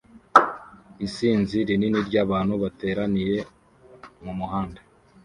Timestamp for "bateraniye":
2.63-3.37